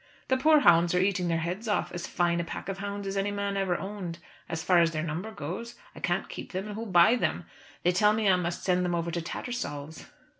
The 0.29 0.37
poor 0.37 0.61
hounds 0.61 0.95
are 0.95 0.99
eating 0.99 1.27
their 1.27 1.37
heads 1.37 1.67
off; 1.67 1.91
as 1.91 2.07
fine 2.07 2.39
a 2.39 2.43
pack 2.43 2.69
of 2.69 2.79
hounds 2.79 3.05
as 3.05 3.15
any 3.15 3.29
man 3.29 3.55
ever 3.55 3.77
owned, 3.77 4.17
as 4.49 4.63
far 4.63 4.79
as 4.79 4.89
their 4.89 5.03
number 5.03 5.29
goes. 5.29 5.75
I 5.95 5.99
can't 5.99 6.27
keep 6.27 6.53
them, 6.53 6.65
and 6.65 6.73
who'll 6.73 6.87
buy 6.87 7.15
them? 7.17 7.45
They 7.83 7.91
tell 7.91 8.13
me 8.13 8.27
I 8.27 8.35
must 8.35 8.63
send 8.63 8.83
them 8.83 8.95
over 8.95 9.11
to 9.11 9.21
Tattersall's. 9.21 10.07